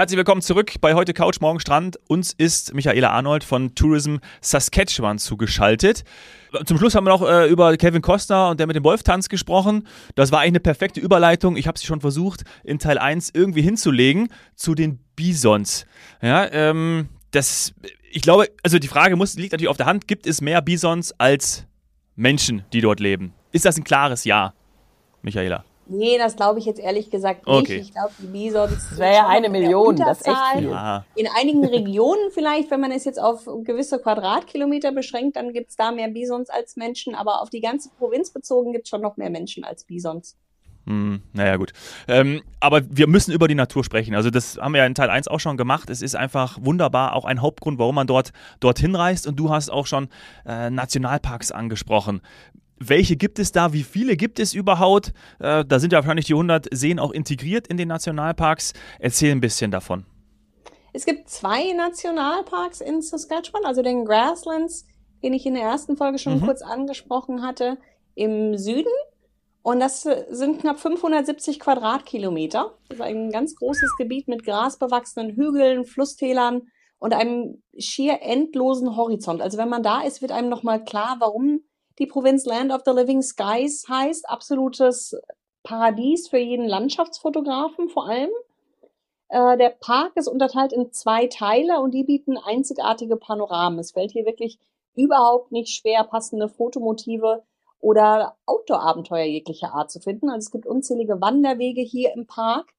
[0.00, 1.98] Herzlich willkommen zurück bei heute Couch Morgen Strand.
[2.08, 6.04] Uns ist Michaela Arnold von Tourism Saskatchewan zugeschaltet.
[6.64, 9.86] Zum Schluss haben wir noch äh, über Kevin Costner und der mit dem Wolf-Tanz gesprochen.
[10.14, 11.54] Das war eigentlich eine perfekte Überleitung.
[11.58, 15.84] Ich habe sie schon versucht, in Teil 1 irgendwie hinzulegen zu den Bisons.
[16.22, 17.74] Ja, ähm, das,
[18.10, 21.12] ich glaube, also die Frage muss, liegt natürlich auf der Hand, gibt es mehr Bisons
[21.18, 21.66] als
[22.16, 23.34] Menschen, die dort leben?
[23.52, 24.54] Ist das ein klares Ja,
[25.20, 25.62] Michaela?
[25.90, 27.56] Nee, das glaube ich jetzt ehrlich gesagt nicht.
[27.56, 27.76] Okay.
[27.78, 28.90] Ich glaube, die Bisons.
[28.90, 30.70] Das wäre ja eine Million, das ist echt viel.
[31.16, 35.76] In einigen Regionen vielleicht, wenn man es jetzt auf gewisse Quadratkilometer beschränkt, dann gibt es
[35.76, 39.16] da mehr Bisons als Menschen, aber auf die ganze Provinz bezogen gibt es schon noch
[39.16, 40.36] mehr Menschen als Bisons.
[40.86, 41.72] Hm, naja, gut.
[42.08, 44.14] Ähm, aber wir müssen über die Natur sprechen.
[44.14, 45.90] Also, das haben wir ja in Teil 1 auch schon gemacht.
[45.90, 49.26] Es ist einfach wunderbar, auch ein Hauptgrund, warum man dort dorthin reist.
[49.26, 50.08] Und du hast auch schon
[50.46, 52.22] äh, Nationalparks angesprochen.
[52.82, 53.74] Welche gibt es da?
[53.74, 55.12] Wie viele gibt es überhaupt?
[55.38, 58.72] Äh, da sind ja wahrscheinlich die 100 Seen auch integriert in den Nationalparks.
[58.98, 60.06] Erzähl ein bisschen davon.
[60.94, 64.86] Es gibt zwei Nationalparks in Saskatchewan, also den Grasslands,
[65.22, 66.46] den ich in der ersten Folge schon mhm.
[66.46, 67.76] kurz angesprochen hatte,
[68.14, 68.92] im Süden.
[69.62, 72.78] Und das sind knapp 570 Quadratkilometer.
[72.88, 76.62] Das ist ein ganz großes Gebiet mit grasbewachsenen Hügeln, Flusstälern
[76.98, 79.42] und einem schier endlosen Horizont.
[79.42, 81.60] Also wenn man da ist, wird einem nochmal klar, warum
[81.98, 84.28] die Provinz Land of the Living Skies heißt.
[84.28, 85.16] Absolutes
[85.62, 88.30] Paradies für jeden Landschaftsfotografen vor allem.
[89.28, 93.78] Äh, der Park ist unterteilt in zwei Teile und die bieten einzigartige Panoramen.
[93.78, 94.58] Es fällt hier wirklich
[94.96, 97.42] überhaupt nicht schwer, passende Fotomotive
[97.78, 100.28] oder Outdoor-Abenteuer jeglicher Art zu finden.
[100.28, 102.74] Also es gibt unzählige Wanderwege hier im Park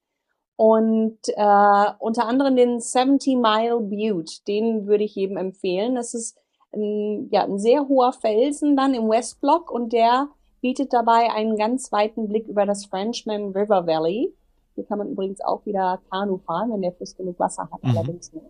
[0.56, 4.44] und äh, unter anderem den 70 Mile Butte.
[4.46, 5.94] Den würde ich jedem empfehlen.
[5.94, 6.36] Das ist
[6.74, 10.28] ein, ja, ein sehr hoher Felsen dann im Westblock und der
[10.60, 14.32] bietet dabei einen ganz weiten Blick über das Frenchman River Valley.
[14.74, 17.90] Hier kann man übrigens auch wieder Kanu fahren, wenn der Fluss genug Wasser hat, mhm.
[17.90, 18.46] allerdings nicht.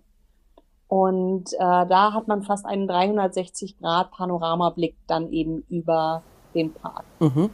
[0.87, 6.22] Und äh, da hat man fast einen 360 Grad Panoramablick dann eben über
[6.54, 7.04] den Park.
[7.19, 7.50] Mhm.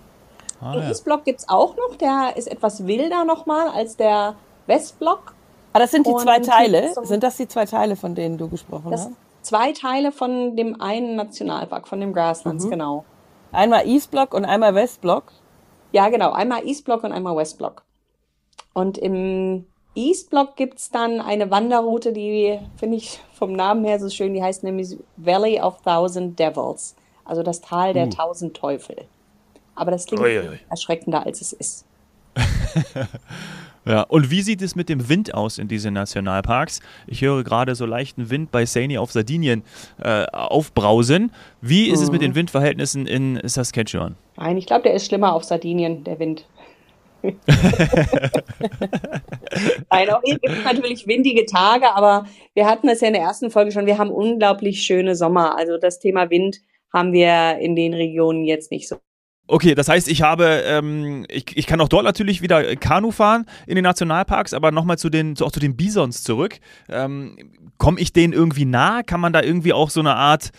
[0.60, 0.88] Ah, den ja.
[0.88, 4.34] Eastblock gibt's auch noch, der ist etwas wilder nochmal als der
[4.66, 5.34] Westblock.
[5.72, 6.92] Ah, das sind die Und zwei Teile.
[7.04, 9.10] Sind das die zwei Teile, von denen du gesprochen hast?
[9.48, 12.70] Zwei Teile von dem einen Nationalpark, von dem Grasslands, mhm.
[12.70, 13.04] genau.
[13.50, 15.32] Einmal Eastblock und einmal Westblock?
[15.92, 16.32] Ja, genau.
[16.32, 17.82] Einmal Eastblock und einmal Westblock.
[18.74, 19.64] Und im
[19.94, 24.42] Eastblock gibt es dann eine Wanderroute, die finde ich vom Namen her so schön, die
[24.42, 26.94] heißt nämlich Valley of Thousand Devils.
[27.24, 28.10] Also das Tal der uh.
[28.10, 29.06] tausend Teufel.
[29.74, 30.58] Aber das klingt Uiuiui.
[30.68, 31.86] erschreckender, als es ist.
[33.88, 36.80] Ja, und wie sieht es mit dem Wind aus in diesen Nationalparks?
[37.06, 39.62] Ich höre gerade so leichten Wind bei Saini auf Sardinien
[40.02, 41.32] äh, aufbrausen.
[41.62, 42.04] Wie ist mhm.
[42.04, 42.36] es mit den mhm.
[42.36, 44.16] Windverhältnissen in Saskatchewan?
[44.36, 46.46] Nein, ich glaube, der ist schlimmer auf Sardinien, der Wind.
[47.22, 47.30] Nein,
[50.10, 53.50] auch hier gibt es natürlich windige Tage, aber wir hatten es ja in der ersten
[53.50, 55.56] Folge schon, wir haben unglaublich schöne Sommer.
[55.56, 56.58] Also das Thema Wind
[56.92, 58.98] haben wir in den Regionen jetzt nicht so
[59.50, 63.46] Okay, das heißt, ich habe, ähm, ich, ich kann auch dort natürlich wieder Kanu fahren
[63.66, 66.58] in den Nationalparks, aber nochmal zu den, auch zu den Bisons zurück.
[66.90, 67.36] Ähm,
[67.78, 69.02] Komme ich denen irgendwie nah?
[69.02, 70.50] Kann man da irgendwie auch so eine Art,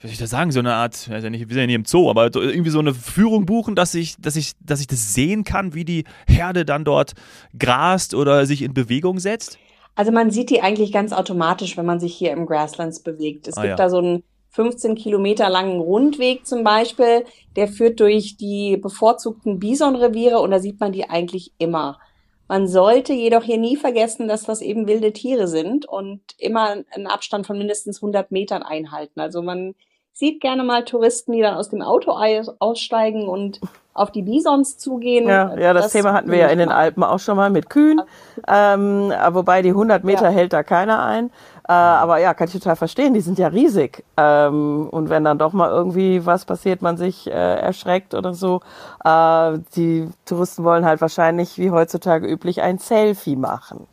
[0.00, 1.74] wie soll ich das sagen, so eine Art, weiß ja nicht, wir sind ja nicht
[1.74, 5.12] im Zoo, aber irgendwie so eine Führung buchen, dass ich, dass ich, dass ich das
[5.12, 7.12] sehen kann, wie die Herde dann dort
[7.58, 9.58] grast oder sich in Bewegung setzt?
[9.94, 13.46] Also man sieht die eigentlich ganz automatisch, wenn man sich hier im Grasslands bewegt.
[13.46, 13.76] Es ah, gibt ja.
[13.76, 14.22] da so ein
[14.58, 17.24] 15 Kilometer langen Rundweg zum Beispiel,
[17.54, 22.00] der führt durch die bevorzugten Bisonreviere und da sieht man die eigentlich immer.
[22.48, 27.06] Man sollte jedoch hier nie vergessen, dass das eben wilde Tiere sind und immer einen
[27.06, 29.20] Abstand von mindestens 100 Metern einhalten.
[29.20, 29.76] Also man
[30.18, 32.10] sieht gerne mal Touristen, die dann aus dem Auto
[32.58, 33.60] aussteigen und
[33.94, 35.28] auf die Bisons zugehen.
[35.28, 37.70] Ja, ja das, das Thema hatten wir ja in den Alpen auch schon mal mit
[37.70, 38.00] Kühen,
[38.48, 40.30] ähm, wobei die 100 Meter ja.
[40.30, 41.26] hält da keiner ein.
[41.68, 44.04] Äh, aber ja, kann ich total verstehen, die sind ja riesig.
[44.16, 48.60] Ähm, und wenn dann doch mal irgendwie was passiert, man sich äh, erschreckt oder so,
[49.04, 53.86] äh, die Touristen wollen halt wahrscheinlich, wie heutzutage üblich, ein Selfie machen.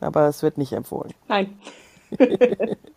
[0.00, 1.12] Aber es wird nicht empfohlen.
[1.26, 1.58] Nein.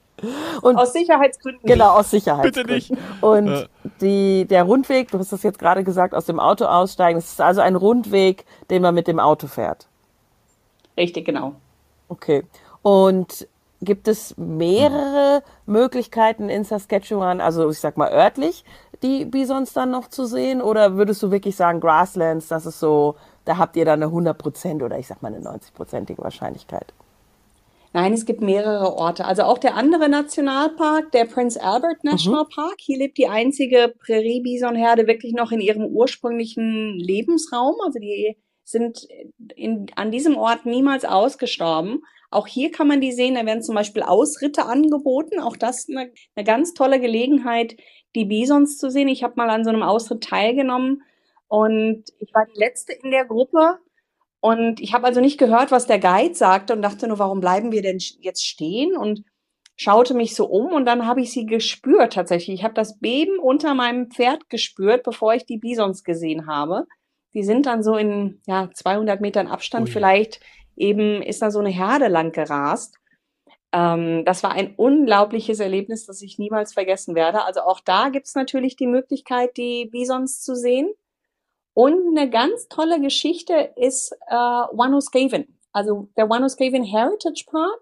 [0.61, 1.61] Und aus Sicherheitsgründen.
[1.67, 2.75] Genau, aus Sicherheitsgründen.
[2.79, 3.21] Bitte nicht.
[3.21, 3.69] Und
[4.01, 7.41] die, der Rundweg, du hast das jetzt gerade gesagt, aus dem Auto aussteigen, das ist
[7.41, 9.87] also ein Rundweg, den man mit dem Auto fährt.
[10.97, 11.55] Richtig, genau.
[12.07, 12.43] Okay.
[12.81, 13.47] Und
[13.81, 18.63] Gibt es mehrere Möglichkeiten in Saskatchewan, also ich sag mal örtlich,
[19.03, 20.61] die Bisons dann noch zu sehen?
[20.61, 24.83] Oder würdest du wirklich sagen, Grasslands, das ist so, da habt ihr dann eine 100%
[24.83, 26.93] oder ich sag mal eine 90%ige Wahrscheinlichkeit?
[27.95, 29.23] Nein, es gibt mehrere Orte.
[29.23, 32.49] Also auch der andere Nationalpark, der Prince Albert National mhm.
[32.53, 32.75] Park.
[32.79, 37.75] Hier lebt die einzige Prärie-Bisonherde wirklich noch in ihrem ursprünglichen Lebensraum.
[37.85, 39.07] Also die sind
[39.55, 42.01] in, an diesem Ort niemals ausgestorben.
[42.31, 45.39] Auch hier kann man die sehen, da werden zum Beispiel Ausritte angeboten.
[45.39, 47.77] Auch das eine, eine ganz tolle Gelegenheit,
[48.13, 49.07] die Bisons zu sehen.
[49.07, 51.01] Ich habe mal an so einem Ausritt teilgenommen
[51.47, 53.79] und ich war die letzte in der Gruppe.
[54.45, 57.71] Und ich habe also nicht gehört, was der Guide sagte und dachte nur, warum bleiben
[57.71, 58.95] wir denn jetzt stehen?
[58.95, 59.23] Und
[59.75, 62.59] schaute mich so um und dann habe ich sie gespürt tatsächlich.
[62.59, 66.85] Ich habe das Beben unter meinem Pferd gespürt, bevor ich die Bisons gesehen habe.
[67.33, 69.91] Die sind dann so in ja, 200 Metern Abstand Ui.
[69.91, 70.41] vielleicht
[70.75, 72.99] eben ist da so eine Herde lang gerast.
[73.71, 77.45] Ähm, das war ein unglaubliches Erlebnis, das ich niemals vergessen werde.
[77.45, 80.87] Also auch da gibt's natürlich die Möglichkeit, die Bisons zu sehen.
[81.75, 85.59] Und eine ganz tolle Geschichte ist äh, Wanuscaven.
[85.71, 87.81] Also der Wanuscaven Heritage Park.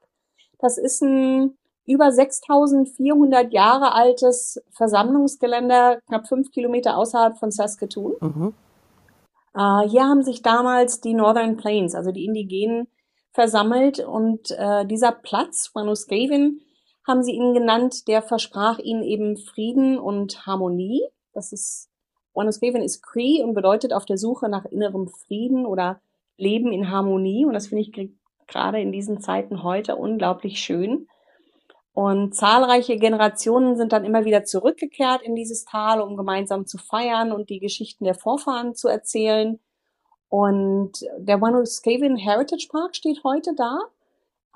[0.59, 8.15] Das ist ein über 6400 Jahre altes Versammlungsgelände, knapp fünf Kilometer außerhalb von Saskatoon.
[8.19, 8.53] Mhm.
[9.55, 12.87] Äh, hier haben sich damals die Northern Plains, also die Indigenen,
[13.31, 16.61] versammelt und äh, dieser Platz, Wanuscaven,
[17.07, 21.03] haben sie ihn genannt, der versprach ihnen eben Frieden und Harmonie.
[21.33, 21.89] Das ist,
[22.33, 26.01] Wanuscaven ist Cree und bedeutet auf der Suche nach innerem Frieden oder
[26.38, 28.12] Leben in Harmonie und das finde ich
[28.47, 31.07] gerade in diesen Zeiten heute unglaublich schön.
[31.94, 37.31] Und zahlreiche Generationen sind dann immer wieder zurückgekehrt in dieses Tal, um gemeinsam zu feiern
[37.31, 39.59] und die Geschichten der Vorfahren zu erzählen.
[40.27, 43.79] Und der Wanuscaven Heritage Park steht heute da.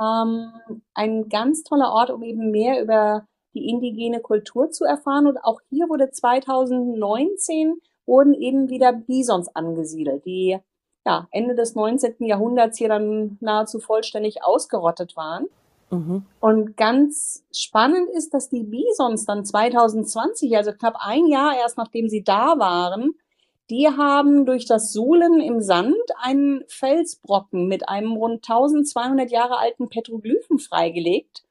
[0.01, 3.27] Ähm, ein ganz toller Ort, um eben mehr über
[3.57, 5.27] die indigene Kultur zu erfahren.
[5.27, 10.57] Und auch hier wurde 2019 wurden eben wieder Bisons angesiedelt, die
[11.05, 12.15] ja, Ende des 19.
[12.19, 15.47] Jahrhunderts hier dann nahezu vollständig ausgerottet waren.
[15.89, 16.25] Mhm.
[16.39, 22.09] Und ganz spannend ist, dass die Bisons dann 2020, also knapp ein Jahr erst nachdem
[22.09, 23.15] sie da waren,
[23.69, 29.89] die haben durch das Suhlen im Sand einen Felsbrocken mit einem rund 1200 Jahre alten
[29.89, 31.43] Petroglyphen freigelegt.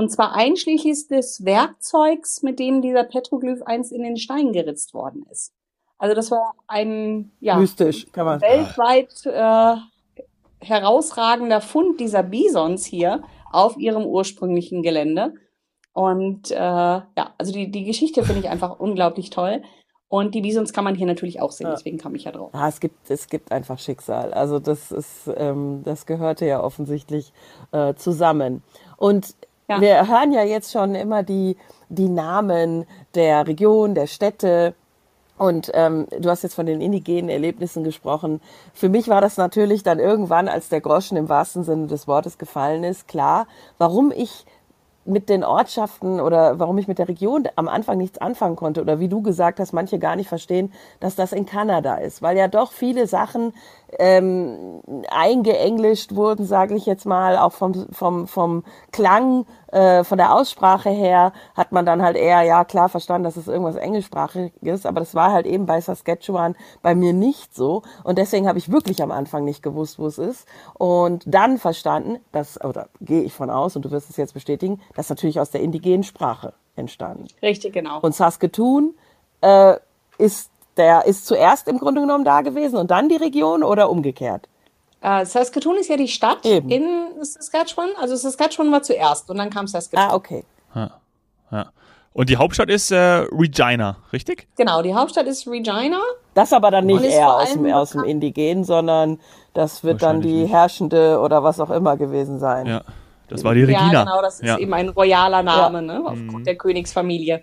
[0.00, 5.26] Und zwar einschließlich des Werkzeugs, mit dem dieser Petroglyph einst in den Stein geritzt worden
[5.30, 5.52] ist.
[5.98, 9.76] Also das war ein ja, Mystisch, kann man weltweit äh,
[10.64, 15.34] herausragender Fund dieser Bisons hier auf ihrem ursprünglichen Gelände.
[15.92, 19.62] Und äh, ja, also die, die Geschichte finde ich einfach unglaublich toll.
[20.08, 22.52] Und die Bisons kann man hier natürlich auch sehen, deswegen kam ich ja drauf.
[22.54, 24.32] Ja, es gibt, es gibt einfach Schicksal.
[24.32, 27.34] Also das ist, ähm, das gehörte ja offensichtlich
[27.70, 28.62] äh, zusammen.
[28.96, 29.36] Und
[29.70, 29.80] ja.
[29.80, 31.56] wir hören ja jetzt schon immer die,
[31.88, 34.74] die Namen der Region, der Städte.
[35.38, 38.42] Und ähm, du hast jetzt von den indigenen Erlebnissen gesprochen.
[38.74, 42.36] Für mich war das natürlich dann irgendwann, als der Groschen im wahrsten Sinne des Wortes
[42.36, 43.46] gefallen ist, klar,
[43.78, 44.44] warum ich
[45.06, 49.00] mit den Ortschaften oder warum ich mit der Region am Anfang nichts anfangen konnte oder
[49.00, 52.48] wie du gesagt hast, manche gar nicht verstehen, dass das in Kanada ist, weil ja
[52.48, 53.54] doch viele Sachen
[53.98, 54.80] ähm,
[55.10, 58.62] eingeenglischt wurden, sage ich jetzt mal, auch vom, vom, vom
[58.92, 63.36] Klang, äh, von der Aussprache her hat man dann halt eher, ja klar, verstanden, dass
[63.36, 68.18] es irgendwas Englischsprachiges, aber das war halt eben bei Saskatchewan bei mir nicht so und
[68.18, 72.62] deswegen habe ich wirklich am Anfang nicht gewusst, wo es ist und dann verstanden, dass,
[72.64, 75.60] oder gehe ich von aus und du wirst es jetzt bestätigen, das natürlich aus der
[75.60, 77.28] indigenen Sprache entstanden.
[77.42, 78.00] Richtig, genau.
[78.00, 78.94] Und Saskatoon
[79.40, 79.76] äh,
[80.18, 84.48] ist der ist zuerst im Grunde genommen da gewesen und dann die Region oder umgekehrt?
[85.02, 86.68] Uh, Saskatoon ist ja die Stadt Eben.
[86.68, 87.88] in Saskatchewan.
[87.98, 90.10] Also Saskatchewan war zuerst und dann kam Saskatoon.
[90.10, 90.44] Ah, okay.
[90.74, 90.90] Ja.
[91.50, 91.70] ja.
[92.12, 94.48] Und die Hauptstadt ist äh, Regina, richtig?
[94.56, 96.00] Genau, die Hauptstadt ist Regina.
[96.34, 99.18] Das aber dann nicht eher aus dem, aus dem Indigenen, sondern
[99.54, 100.52] das wird dann die nicht.
[100.52, 102.66] herrschende oder was auch immer gewesen sein.
[102.66, 102.82] Ja,
[103.28, 103.92] das war die Regina.
[103.92, 104.58] Ja, genau, das ist ja.
[104.58, 105.82] eben ein royaler Name, ja.
[105.82, 106.44] ne, aufgrund mhm.
[106.44, 107.42] der Königsfamilie.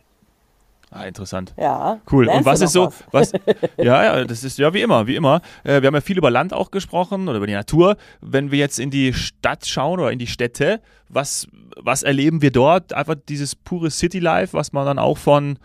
[0.90, 1.54] Ah, interessant.
[1.58, 2.00] Ja.
[2.10, 2.30] Cool.
[2.30, 3.34] Und was ist so, was?
[3.34, 3.42] was
[3.78, 5.42] ja, ja, das ist ja wie immer, wie immer.
[5.64, 7.98] Äh, wir haben ja viel über Land auch gesprochen oder über die Natur.
[8.22, 12.52] Wenn wir jetzt in die Stadt schauen oder in die Städte, was, was erleben wir
[12.52, 12.94] dort?
[12.94, 15.60] Einfach dieses pure City Life, was man dann auch von,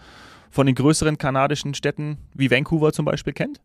[0.50, 3.60] von den größeren kanadischen Städten wie Vancouver zum Beispiel kennt?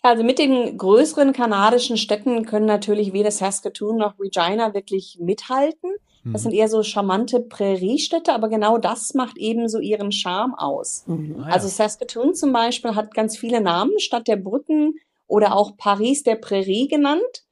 [0.00, 5.90] Also mit den größeren kanadischen Städten können natürlich weder Saskatoon noch Regina wirklich mithalten.
[6.24, 6.58] Das sind mhm.
[6.58, 11.04] eher so charmante Präriestädte, aber genau das macht eben so ihren Charme aus.
[11.06, 11.36] Mhm.
[11.40, 11.54] Ah, ja.
[11.54, 14.94] Also Saskatoon zum Beispiel hat ganz viele Namen, Stadt der Brücken
[15.26, 17.44] oder auch Paris der Prärie genannt,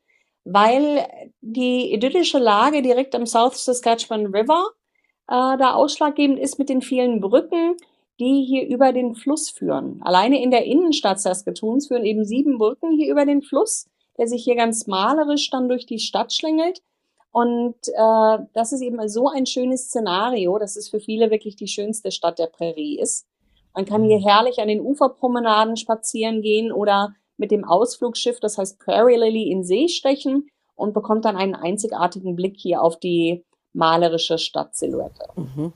[0.45, 1.07] weil
[1.41, 4.69] die idyllische Lage direkt am South Saskatchewan River
[5.27, 7.77] äh, da ausschlaggebend ist mit den vielen Brücken,
[8.21, 10.01] die hier über den Fluss führen.
[10.03, 14.45] Alleine in der Innenstadt Saskatoons führen eben sieben Brücken hier über den Fluss, der sich
[14.45, 16.83] hier ganz malerisch dann durch die Stadt schlängelt.
[17.33, 21.69] Und äh, das ist eben so ein schönes Szenario, dass es für viele wirklich die
[21.69, 23.27] schönste Stadt der Prärie ist.
[23.75, 24.25] Man kann hier mhm.
[24.25, 29.65] herrlich an den Uferpromenaden spazieren gehen oder mit dem Ausflugsschiff, das heißt Prairie Lily, in
[29.65, 35.29] See stechen und bekommt dann einen einzigartigen Blick hier auf die malerische Stadtsilhouette.
[35.37, 35.73] Mhm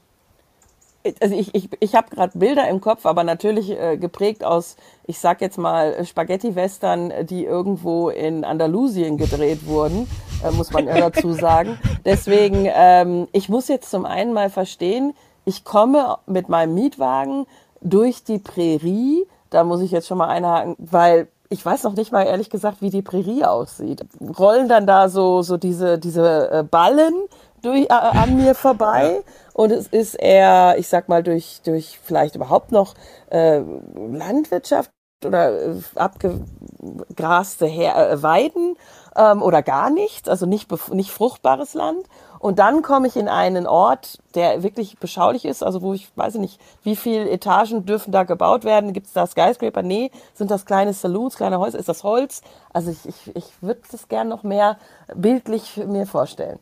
[1.21, 5.19] also ich, ich, ich habe gerade Bilder im Kopf, aber natürlich äh, geprägt aus, ich
[5.19, 10.09] sag jetzt mal, Spaghetti-Western, die irgendwo in Andalusien gedreht wurden,
[10.43, 11.79] äh, muss man ja dazu sagen.
[12.05, 17.47] Deswegen, ähm, ich muss jetzt zum einen mal verstehen, ich komme mit meinem Mietwagen
[17.83, 22.11] durch die Prärie, da muss ich jetzt schon mal einhaken, weil ich weiß noch nicht
[22.13, 24.05] mal ehrlich gesagt, wie die Prärie aussieht.
[24.39, 27.15] Rollen dann da so, so diese, diese äh, Ballen
[27.63, 29.21] durch, äh, an mir vorbei
[29.55, 32.95] und es ist eher, ich sag mal, durch, durch vielleicht überhaupt noch
[33.31, 33.61] äh,
[33.95, 34.91] Landwirtschaft
[35.25, 38.77] oder äh, abgegraste Her äh, Weiden
[39.17, 42.05] ähm, oder gar nichts, also nicht, nicht fruchtbares Land.
[42.41, 46.35] Und dann komme ich in einen Ort, der wirklich beschaulich ist, also wo ich weiß
[46.35, 48.93] nicht, wie viele Etagen dürfen da gebaut werden.
[48.93, 49.83] Gibt es da Skyscraper?
[49.83, 50.11] Nee.
[50.35, 51.79] Sind das kleine Saloons, kleine Häuser?
[51.79, 52.43] Ist das Holz?
[52.73, 54.79] Also ich, ich, ich würde das gern noch mehr
[55.15, 56.59] bildlich mir vorstellen.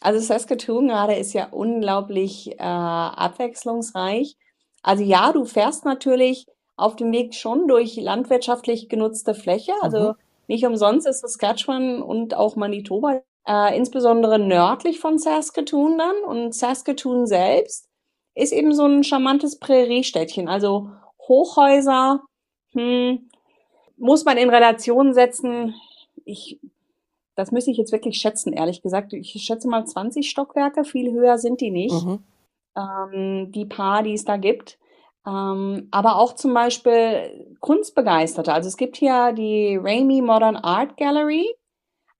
[0.00, 4.36] Also Saskatoon gerade ist ja unglaublich äh, abwechslungsreich.
[4.82, 9.72] Also ja, du fährst natürlich auf dem Weg schon durch landwirtschaftlich genutzte Fläche.
[9.82, 10.14] Also mhm.
[10.48, 16.24] nicht umsonst ist Saskatchewan und auch Manitoba äh, insbesondere nördlich von Saskatoon dann.
[16.26, 17.88] Und Saskatoon selbst
[18.34, 20.48] ist eben so ein charmantes Präriestädtchen.
[20.48, 20.90] Also
[21.28, 22.22] Hochhäuser,
[22.72, 23.28] hm,
[23.96, 25.74] muss man in Relation setzen.
[26.24, 26.58] Ich
[27.40, 29.12] das müsste ich jetzt wirklich schätzen, ehrlich gesagt.
[29.12, 32.04] Ich schätze mal 20 Stockwerke, viel höher sind die nicht.
[32.04, 32.18] Mhm.
[32.76, 34.78] Ähm, die paar, die es da gibt.
[35.26, 38.52] Ähm, aber auch zum Beispiel Kunstbegeisterte.
[38.52, 41.46] Also es gibt hier die Ramey Modern Art Gallery.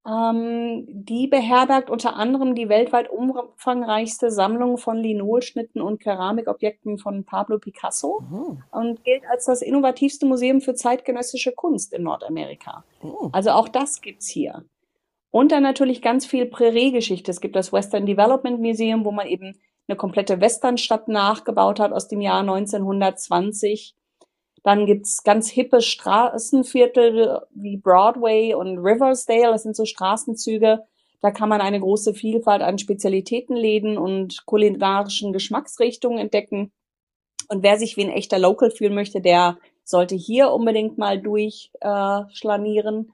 [0.07, 7.59] Ähm, die beherbergt unter anderem die weltweit umfangreichste Sammlung von Linolschnitten und Keramikobjekten von Pablo
[7.59, 8.63] Picasso mhm.
[8.71, 12.83] und gilt als das innovativste Museum für zeitgenössische Kunst in Nordamerika.
[13.03, 13.29] Mhm.
[13.33, 14.65] Also auch das gibt's hier.
[15.31, 17.31] Und dann natürlich ganz viel Prärie-Geschichte.
[17.31, 19.57] Es gibt das Western Development Museum, wo man eben
[19.87, 23.95] eine komplette Westernstadt nachgebaut hat aus dem Jahr 1920.
[24.63, 29.53] Dann gibt's ganz hippe Straßenviertel wie Broadway und Riversdale.
[29.53, 30.81] Das sind so Straßenzüge.
[31.21, 36.73] Da kann man eine große Vielfalt an Spezialitätenläden und kulinarischen Geschmacksrichtungen entdecken.
[37.49, 43.07] Und wer sich wie ein echter Local fühlen möchte, der sollte hier unbedingt mal durchschlanieren.
[43.09, 43.13] Äh,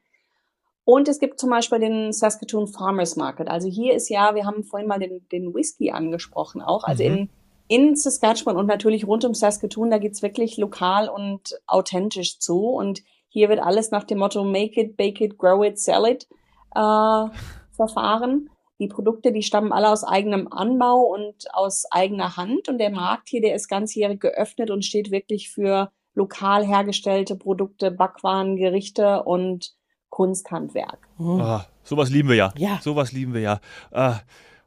[0.87, 3.49] und es gibt zum Beispiel den Saskatoon Farmers Market.
[3.49, 6.85] Also hier ist ja, wir haben vorhin mal den, den Whisky angesprochen auch.
[6.85, 7.29] Also mhm.
[7.67, 12.69] in, in Saskatchewan und natürlich rund um Saskatoon, da geht's wirklich lokal und authentisch zu.
[12.69, 16.29] Und hier wird alles nach dem Motto Make it, bake it, grow it, sell it
[16.77, 17.25] äh,
[17.73, 18.49] verfahren.
[18.79, 22.69] Die Produkte, die stammen alle aus eigenem Anbau und aus eigener Hand.
[22.69, 27.91] Und der Markt hier, der ist ganzjährig geöffnet und steht wirklich für lokal hergestellte Produkte,
[27.91, 29.75] Backwaren, Gerichte und
[30.17, 31.07] Kunsthandwerk.
[31.19, 31.43] Mhm.
[31.43, 32.55] Ah, sowas lieben wir ja.
[32.57, 32.81] Ja.
[32.83, 33.61] Sowas lieben wir ja.
[33.93, 34.21] Ah,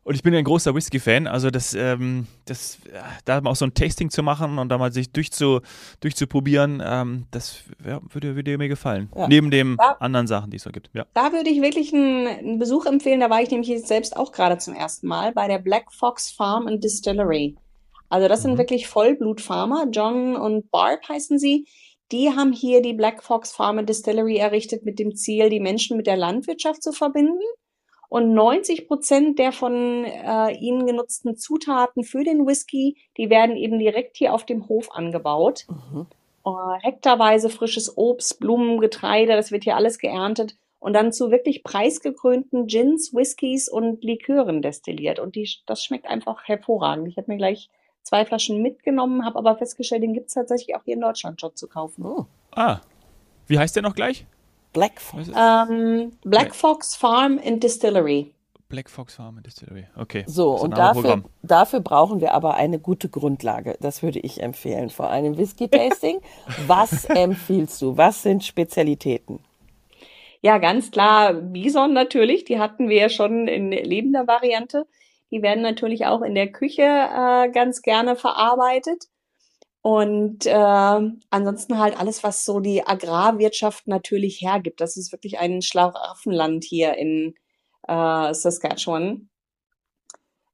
[0.04, 2.78] und ich bin ja ein großer Whisky-Fan, also das, ähm, das,
[3.26, 5.62] da mal auch so ein Tasting zu machen und da mal sich durchzu,
[6.02, 9.10] durchzuprobieren, ähm, das ja, würde, würde mir gefallen.
[9.16, 9.28] Ja.
[9.28, 10.92] Neben den anderen Sachen, die es so gibt.
[10.94, 11.08] Ja.
[11.16, 13.20] Da würde ich wirklich einen, einen, Besuch empfehlen.
[13.20, 16.68] Da war ich nämlich selbst auch gerade zum ersten Mal bei der Black Fox Farm
[16.68, 17.56] and Distillery.
[18.08, 18.50] Also das mhm.
[18.50, 19.88] sind wirklich Vollblutfarmer.
[19.92, 21.66] John und Barb heißen sie.
[22.12, 25.98] Die haben hier die Black Fox Farm and Distillery errichtet mit dem Ziel, die Menschen
[25.98, 27.44] mit der Landwirtschaft zu verbinden.
[28.10, 33.78] Und 90 Prozent der von äh, ihnen genutzten Zutaten für den Whisky, die werden eben
[33.78, 35.68] direkt hier auf dem Hof angebaut.
[35.70, 36.08] Mhm.
[36.44, 41.64] Äh, hektarweise frisches Obst, Blumen, Getreide, das wird hier alles geerntet und dann zu wirklich
[41.64, 45.20] preisgekrönten Gins, Whiskys und Likören destilliert.
[45.20, 47.08] Und die, das schmeckt einfach hervorragend.
[47.08, 47.70] Ich habe mir gleich
[48.04, 51.56] zwei Flaschen mitgenommen, habe aber festgestellt, den gibt es tatsächlich auch hier in Deutschland schon
[51.56, 52.06] zu kaufen.
[52.06, 52.26] Oh.
[52.52, 52.80] Ah.
[53.48, 54.26] Wie heißt der noch gleich?
[54.74, 55.30] Black Fox.
[55.36, 58.34] Ähm, Black Fox Farm and Distillery.
[58.70, 59.88] Black Fox Farm and Distillery.
[59.96, 60.24] Okay.
[60.28, 63.78] So, und dafür, dafür brauchen wir aber eine gute Grundlage.
[63.82, 66.22] Das würde ich empfehlen vor einem Whisky-Tasting.
[66.68, 67.98] Was empfiehlst du?
[67.98, 69.40] Was sind Spezialitäten?
[70.42, 72.46] Ja, ganz klar, Bison natürlich.
[72.46, 74.86] Die hatten wir ja schon in lebender Variante.
[75.32, 79.06] Die werden natürlich auch in der Küche äh, ganz gerne verarbeitet.
[79.82, 80.54] Und äh,
[81.30, 84.82] ansonsten halt alles, was so die Agrarwirtschaft natürlich hergibt.
[84.82, 87.36] Das ist wirklich ein Schlaraffenland hier in
[87.88, 89.30] äh, Saskatchewan.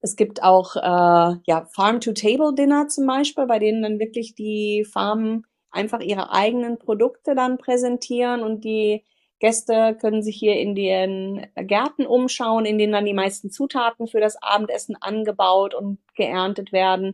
[0.02, 6.00] Es gibt auch äh, ja, Farm-to-Table-Dinner zum Beispiel, bei denen dann wirklich die Farmen einfach
[6.00, 9.04] ihre eigenen Produkte dann präsentieren und die
[9.40, 14.20] Gäste können sich hier in den Gärten umschauen, in denen dann die meisten Zutaten für
[14.20, 17.14] das Abendessen angebaut und geerntet werden.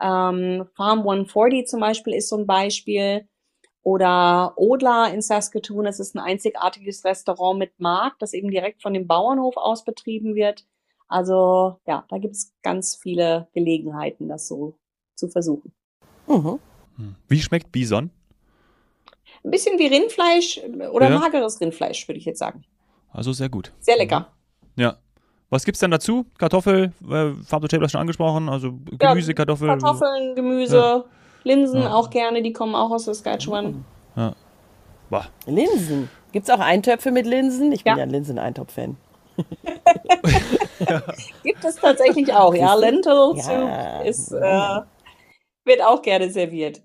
[0.00, 3.28] Ähm, Farm 140 zum Beispiel ist so ein Beispiel.
[3.82, 8.92] Oder Odla in Saskatoon, das ist ein einzigartiges Restaurant mit Markt, das eben direkt von
[8.92, 10.66] dem Bauernhof aus betrieben wird.
[11.06, 14.78] Also ja, da gibt's ganz viele Gelegenheiten, das so
[15.14, 15.72] zu versuchen.
[16.98, 17.16] Mhm.
[17.28, 18.10] Wie schmeckt Bison?
[19.48, 20.60] Ein bisschen wie Rindfleisch
[20.92, 21.18] oder ja.
[21.18, 22.64] mageres Rindfleisch, würde ich jetzt sagen.
[23.10, 23.72] Also sehr gut.
[23.80, 24.30] Sehr lecker.
[24.76, 24.98] Ja.
[25.48, 26.26] Was gibt's denn dazu?
[26.36, 29.70] Kartoffel, äh, Fabio Taylor schon angesprochen, also Gemüse, ja, Kartoffeln.
[29.70, 31.04] Kartoffeln, Gemüse, ja.
[31.44, 33.86] Linsen auch gerne, die kommen auch aus Saskatchewan.
[34.16, 34.34] Ja.
[35.08, 35.24] Boah.
[35.46, 36.10] Linsen.
[36.32, 37.72] Gibt's auch Eintöpfe mit Linsen?
[37.72, 38.98] Ich bin ja, ein Linsen-Eintopf-Fan.
[41.42, 42.74] Gibt es tatsächlich auch, ja.
[42.74, 44.80] Lentil Soup ist, äh,
[45.64, 46.82] wird auch gerne serviert.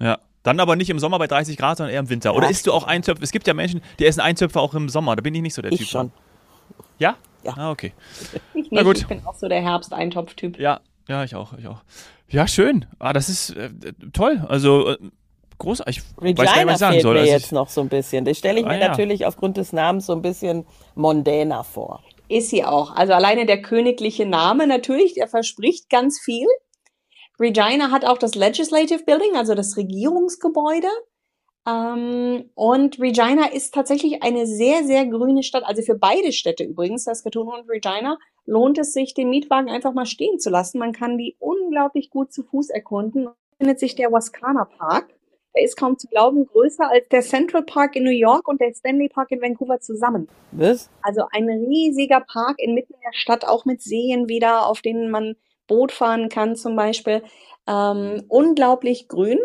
[0.00, 0.18] Ja.
[0.42, 2.34] Dann aber nicht im Sommer bei 30 Grad, sondern eher im Winter.
[2.34, 3.22] Oder isst du auch Eintöpfe?
[3.22, 5.14] Es gibt ja Menschen, die essen Eintöpfe auch im Sommer.
[5.16, 5.88] Da bin ich nicht so der ich Typ.
[5.88, 6.12] schon.
[6.98, 7.16] Ja?
[7.44, 7.54] Ja.
[7.56, 7.92] Ah, okay.
[8.54, 8.98] Ich nicht, Na gut.
[8.98, 10.58] ich bin auch so der Herbst-Eintopf-Typ.
[10.58, 11.82] Ja, ja, ich auch, ich auch.
[12.28, 12.86] Ja, schön.
[12.98, 13.70] Ah, das ist äh,
[14.12, 14.44] toll.
[14.48, 14.98] Also äh,
[15.58, 15.98] großartig.
[15.98, 17.14] Ich Regina weiß nicht, was ich sagen soll.
[17.14, 18.24] mir also jetzt noch so ein bisschen.
[18.24, 18.88] Das stelle ich ah, mir ja.
[18.88, 22.02] natürlich aufgrund des Namens so ein bisschen mondäner vor.
[22.28, 22.94] Ist sie auch.
[22.94, 26.46] Also alleine der königliche Name natürlich, der verspricht ganz viel.
[27.40, 30.88] Regina hat auch das Legislative Building, also das Regierungsgebäude.
[31.66, 35.64] Ähm, und Regina ist tatsächlich eine sehr, sehr grüne Stadt.
[35.64, 40.06] Also für beide Städte übrigens, Saskatoon und Regina, lohnt es sich, den Mietwagen einfach mal
[40.06, 40.78] stehen zu lassen.
[40.78, 43.24] Man kann die unglaublich gut zu Fuß erkunden.
[43.26, 45.14] Da findet sich der Wascana Park.
[45.54, 48.72] Der ist kaum zu glauben größer als der Central Park in New York und der
[48.72, 50.28] Stanley Park in Vancouver zusammen.
[50.50, 50.90] Was?
[51.02, 55.36] Also ein riesiger Park inmitten der Stadt, auch mit Seen wieder, auf denen man
[55.72, 57.22] Boot fahren kann zum Beispiel.
[57.66, 59.38] Ähm, unglaublich grün.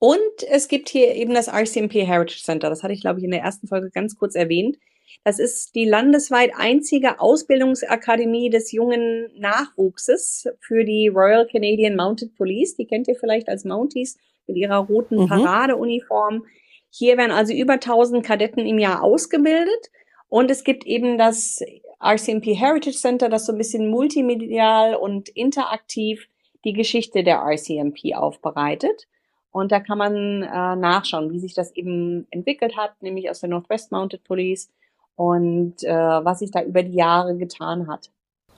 [0.00, 2.68] Und es gibt hier eben das RCMP Heritage Center.
[2.68, 4.76] Das hatte ich, glaube ich, in der ersten Folge ganz kurz erwähnt.
[5.22, 12.74] Das ist die landesweit einzige Ausbildungsakademie des jungen Nachwuchses für die Royal Canadian Mounted Police.
[12.74, 15.28] Die kennt ihr vielleicht als Mounties mit ihrer roten mhm.
[15.28, 16.46] Paradeuniform.
[16.90, 19.90] Hier werden also über 1000 Kadetten im Jahr ausgebildet.
[20.28, 21.60] Und es gibt eben das
[22.02, 26.28] RCMP Heritage Center, das so ein bisschen multimedial und interaktiv
[26.64, 29.06] die Geschichte der RCMP aufbereitet.
[29.50, 33.50] Und da kann man äh, nachschauen, wie sich das eben entwickelt hat, nämlich aus der
[33.50, 34.70] Northwest Mounted Police
[35.14, 38.10] und äh, was sich da über die Jahre getan hat.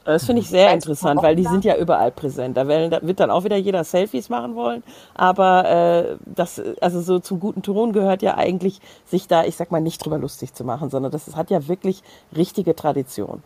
[0.05, 2.57] Das finde ich sehr interessant, weil die sind ja überall präsent.
[2.57, 4.83] Da wird dann auch wieder jeder Selfies machen wollen.
[5.15, 9.71] Aber äh, das, also so zum guten Ton gehört ja eigentlich, sich da, ich sag
[9.71, 12.03] mal, nicht drüber lustig zu machen, sondern das hat ja wirklich
[12.37, 13.43] richtige Tradition.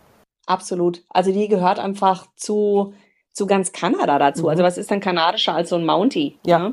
[0.47, 1.03] Absolut.
[1.11, 2.95] Also die gehört einfach zu,
[3.33, 4.45] zu ganz Kanada dazu.
[4.45, 4.49] Mhm.
[4.49, 6.39] Also was ist denn kanadischer als so ein Mountie?
[6.45, 6.59] Ja.
[6.59, 6.73] ja?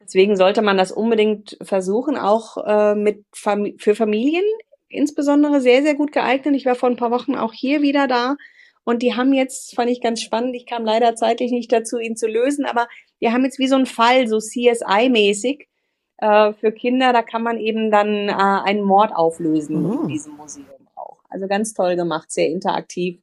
[0.00, 4.44] Deswegen sollte man das unbedingt versuchen, auch äh, mit Fam für Familien
[4.88, 6.54] insbesondere sehr, sehr gut geeignet.
[6.54, 8.36] Ich war vor ein paar Wochen auch hier wieder da
[8.84, 12.16] und die haben jetzt, fand ich ganz spannend, ich kam leider zeitlich nicht dazu, ihn
[12.16, 12.88] zu lösen, aber
[13.20, 15.68] die haben jetzt wie so einen Fall, so CSI-mäßig,
[16.18, 20.02] äh, für Kinder, da kann man eben dann äh, einen Mord auflösen mhm.
[20.02, 21.18] in diesem Museum auch.
[21.28, 23.20] Also ganz toll gemacht, sehr interaktiv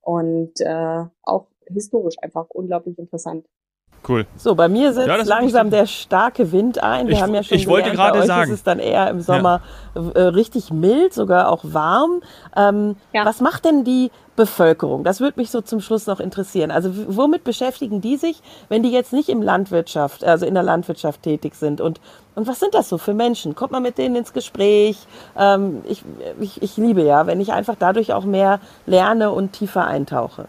[0.00, 3.46] und äh, auch historisch einfach unglaublich interessant.
[4.06, 4.26] Cool.
[4.36, 7.08] So, bei mir setzt ja, langsam der starke Wind ein.
[7.08, 9.60] Wir ich, haben ja schon ich wollte gerade sagen, ist es dann eher im Sommer
[9.94, 10.10] ja.
[10.14, 12.22] äh, richtig mild, sogar auch warm.
[12.56, 13.24] Ähm, ja.
[13.24, 15.04] Was macht denn die Bevölkerung?
[15.04, 16.70] Das würde mich so zum Schluss noch interessieren.
[16.70, 21.22] Also womit beschäftigen die sich, wenn die jetzt nicht im Landwirtschaft, also in der Landwirtschaft
[21.22, 21.80] tätig sind?
[21.80, 22.00] Und,
[22.34, 23.54] und was sind das so für Menschen?
[23.54, 24.98] Kommt man mit denen ins Gespräch?
[25.36, 26.02] Ähm, ich,
[26.40, 30.46] ich, ich liebe ja, wenn ich einfach dadurch auch mehr lerne und tiefer eintauche.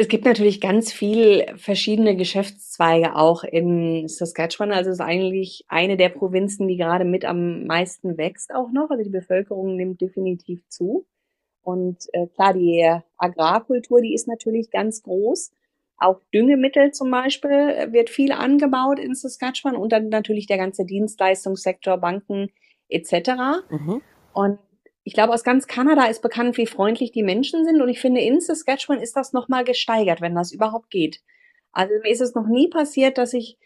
[0.00, 4.72] Es gibt natürlich ganz viel verschiedene Geschäftszweige auch in Saskatchewan.
[4.72, 8.88] Also es ist eigentlich eine der Provinzen, die gerade mit am meisten wächst auch noch.
[8.88, 11.04] Also die Bevölkerung nimmt definitiv zu.
[11.60, 15.52] Und äh, klar, die Agrarkultur, die ist natürlich ganz groß.
[15.98, 20.86] Auch Düngemittel zum Beispiel äh, wird viel angebaut in Saskatchewan und dann natürlich der ganze
[20.86, 22.48] Dienstleistungssektor, Banken
[22.88, 23.32] etc.
[23.68, 24.00] Mhm.
[24.32, 24.60] Und
[25.10, 27.82] ich glaube, aus ganz Kanada ist bekannt, wie freundlich die Menschen sind.
[27.82, 31.20] Und ich finde, in Saskatchewan ist das nochmal gesteigert, wenn das überhaupt geht.
[31.72, 33.58] Also mir ist es noch nie passiert, dass ich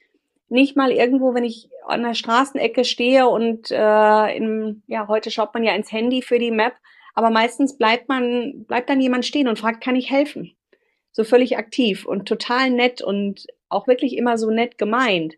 [0.48, 5.52] nicht mal irgendwo, wenn ich an der Straßenecke stehe und äh, in, ja, heute schaut
[5.52, 6.76] man ja ins Handy für die Map,
[7.14, 10.57] aber meistens bleibt man, bleibt dann jemand stehen und fragt, kann ich helfen?
[11.12, 15.35] So völlig aktiv und total nett und auch wirklich immer so nett gemeint.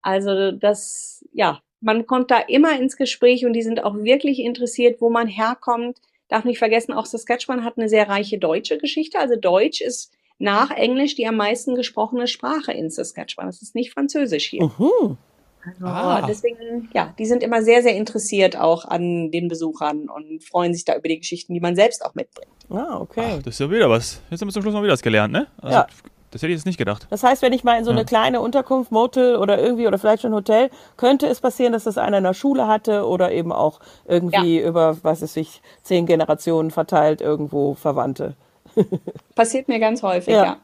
[0.00, 5.00] Also das, ja, man kommt da immer ins Gespräch und die sind auch wirklich interessiert,
[5.00, 5.98] wo man herkommt.
[6.28, 9.18] Darf nicht vergessen, auch Saskatchewan hat eine sehr reiche deutsche Geschichte.
[9.18, 13.46] Also Deutsch ist nach Englisch die am meisten gesprochene Sprache in Saskatchewan.
[13.46, 14.64] Das ist nicht Französisch hier.
[14.64, 15.18] Mhm.
[15.66, 16.26] Also ah.
[16.26, 20.84] deswegen, ja, die sind immer sehr, sehr interessiert auch an den Besuchern und freuen sich
[20.84, 22.52] da über die Geschichten, die man selbst auch mitbringt.
[22.70, 23.36] Ah, okay.
[23.38, 24.20] Ach, das ist ja wieder was.
[24.30, 25.46] Jetzt haben wir zum Schluss mal wieder was gelernt, ne?
[25.58, 25.86] Also, ja.
[26.34, 27.06] Das hätte ich jetzt nicht gedacht.
[27.10, 30.22] Das heißt, wenn ich mal in so eine kleine Unterkunft, Motel oder irgendwie oder vielleicht
[30.22, 33.78] schon Hotel, könnte es passieren, dass das einer in der Schule hatte oder eben auch
[34.04, 38.34] irgendwie über, was es sich, zehn Generationen verteilt irgendwo Verwandte.
[39.36, 40.56] Passiert mir ganz häufig, ja.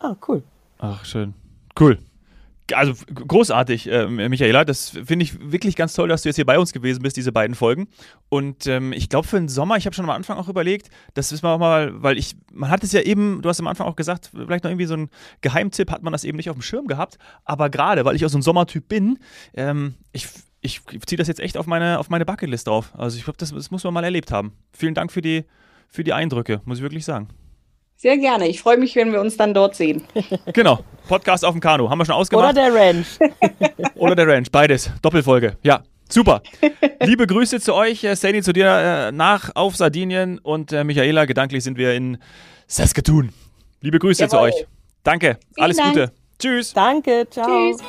[0.00, 0.42] Ah, cool.
[0.80, 1.34] Ach, schön.
[1.78, 1.98] Cool.
[2.72, 4.64] Also großartig, äh, Michaela.
[4.64, 7.32] Das finde ich wirklich ganz toll, dass du jetzt hier bei uns gewesen bist, diese
[7.32, 7.88] beiden Folgen.
[8.28, 11.32] Und ähm, ich glaube, für den Sommer, ich habe schon am Anfang auch überlegt, das
[11.32, 13.86] wissen wir auch mal, weil ich, man hat es ja eben, du hast am Anfang
[13.86, 16.62] auch gesagt, vielleicht noch irgendwie so ein Geheimtipp, hat man das eben nicht auf dem
[16.62, 17.18] Schirm gehabt.
[17.44, 19.18] Aber gerade, weil ich auch so ein Sommertyp bin,
[19.54, 20.28] ähm, ich,
[20.60, 22.92] ich ziehe das jetzt echt auf meine, auf meine Bucketlist drauf.
[22.96, 24.52] Also ich glaube, das, das muss man mal erlebt haben.
[24.72, 25.44] Vielen Dank für die,
[25.88, 27.28] für die Eindrücke, muss ich wirklich sagen.
[28.02, 28.48] Sehr gerne.
[28.48, 30.02] Ich freue mich, wenn wir uns dann dort sehen.
[30.52, 32.52] Genau, Podcast auf dem Kanu, haben wir schon ausgemacht.
[32.52, 33.06] Oder der Ranch.
[33.94, 34.90] Oder der Ranch, beides.
[35.02, 35.56] Doppelfolge.
[35.62, 36.42] Ja, super.
[37.00, 41.26] Liebe Grüße zu euch, äh, Sani, zu dir äh, nach auf Sardinien und äh, Michaela,
[41.26, 42.18] gedanklich sind wir in
[42.66, 43.32] Saskatoon.
[43.82, 44.48] Liebe Grüße zu Jawohl.
[44.48, 44.66] euch.
[45.04, 45.92] Danke, Vielen alles Dank.
[45.92, 46.12] Gute.
[46.40, 46.72] Tschüss.
[46.72, 47.46] Danke, ciao.
[47.46, 47.82] Tschüss.